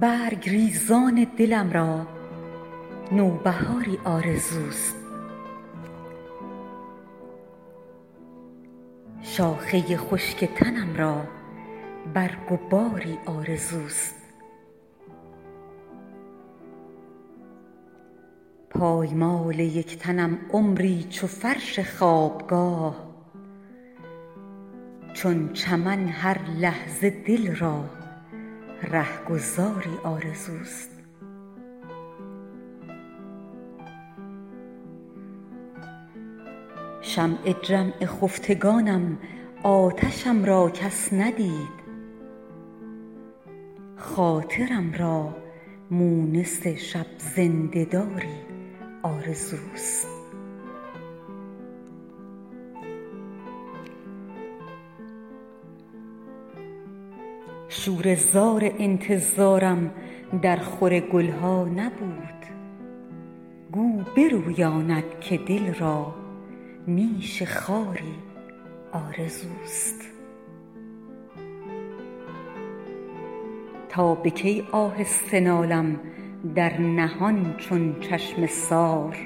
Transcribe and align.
برگ 0.00 0.48
ریزان 0.48 1.26
دلم 1.38 1.72
را 1.72 2.06
نوبهاری 3.12 3.98
آرزوست. 4.04 4.96
شاخه 9.22 9.96
خشک 9.96 10.44
تنم 10.44 10.96
را 10.96 11.24
برگ 12.14 12.52
و 12.52 12.56
باری 12.70 13.18
آرزوست. 13.26 14.14
پایمال 18.70 19.58
یک 19.58 19.98
تنم 19.98 20.38
عمری 20.52 21.06
چو 21.10 21.26
فرش 21.26 21.78
خوابگاه 21.78 22.96
چون 25.14 25.52
چمن 25.52 26.08
هر 26.08 26.38
لحظه 26.58 27.10
دل 27.10 27.56
را 27.56 27.84
رهگذاری 28.82 29.98
آرزوست. 30.04 30.90
شمع 37.00 37.52
جمع 37.62 38.06
خفتگانم 38.06 39.18
آتشم 39.62 40.44
را 40.44 40.70
کس 40.70 41.12
ندید. 41.12 41.86
خاطرم 43.96 44.92
را 44.92 45.36
مونس 45.90 46.66
شب 46.66 47.06
زنده 47.18 47.84
داری 47.84 48.38
آرزوست. 49.02 50.15
شوره 57.76 58.14
زار 58.14 58.72
انتظارم 58.78 59.90
در 60.42 60.56
خور 60.56 61.00
گل 61.00 61.30
ها 61.30 61.64
نبود. 61.64 62.46
گو 63.72 64.02
برویاند 64.16 65.20
که 65.20 65.36
دل 65.36 65.74
را 65.74 66.14
نیش 66.88 67.42
خاری 67.42 68.14
آرزوست. 68.92 70.00
تا 73.88 74.14
به 74.14 74.30
کی 74.30 74.64
آهسته 74.72 75.40
نالم 75.40 76.00
در 76.54 76.80
نهان 76.80 77.54
چون 77.56 78.00
چشمه 78.00 78.46
سار. 78.46 79.16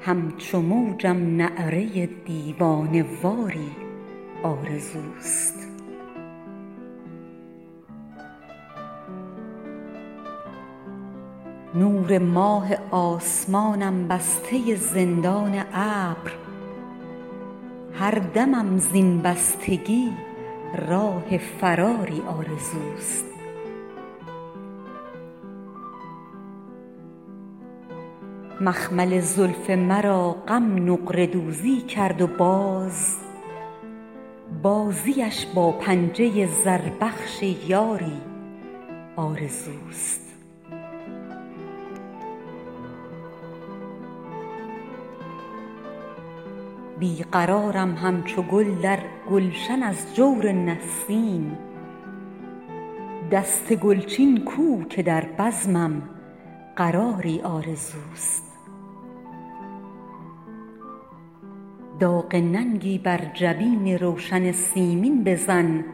همچو 0.00 0.60
موجم 0.60 1.36
نعره 1.36 2.06
دیوانه 2.06 3.04
واری 3.22 3.70
آرزوست. 4.42 5.75
نور 11.76 12.18
ماه 12.18 12.68
آسمانم 12.90 14.08
بسته 14.08 14.74
زندان 14.74 15.64
ابر. 15.72 16.32
هر 17.94 18.18
دمم 18.34 18.78
زین 18.78 19.22
بستگی 19.22 20.12
راه 20.88 21.38
فراری 21.60 22.22
آرزوست. 22.28 23.24
مخمل 28.60 29.20
زلف 29.20 29.70
مرا 29.70 30.32
غم 30.48 30.92
نقره 30.92 31.26
دوزی 31.26 31.80
کرد 31.80 32.22
و 32.22 32.26
باز. 32.26 33.16
بازیش 34.62 35.46
با 35.54 35.72
پنجه 35.72 36.46
زربخش 36.46 37.42
یاری 37.68 38.20
آرزوست. 39.16 40.35
بی 46.98 47.24
قرارم 47.32 47.94
همچو 47.94 48.42
گل 48.42 48.74
در 48.82 48.98
گلشن 49.30 49.82
از 49.82 50.14
جور 50.14 50.52
نسیم. 50.52 51.58
دست 53.32 53.72
گلچین 53.72 54.44
کو 54.44 54.84
که 54.84 55.02
در 55.02 55.24
بزمم 55.38 56.02
قراری 56.76 57.40
آرزوست. 57.40 58.42
داغ 62.00 62.34
ننگی 62.34 62.98
بر 62.98 63.20
جبین 63.34 63.98
روشن 63.98 64.52
سیمین 64.52 65.24
بزن 65.24 65.84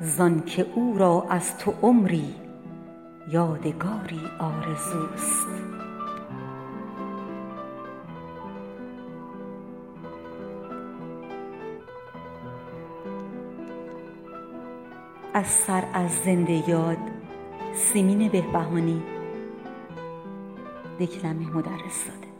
زانکه 0.00 0.66
او 0.74 0.98
را 0.98 1.26
از 1.30 1.58
تو 1.58 1.74
عمری 1.82 2.34
یادگاری 3.32 4.20
آرزوست. 4.38 5.81
اثر 15.34 15.84
از 15.92 16.10
زنده 16.24 16.70
یاد. 16.70 16.98
سیمین 17.74 18.28
بهبهانی. 18.28 19.02
دکلمه 21.00 21.46
مدرس 21.56 22.06
زاده 22.06 22.31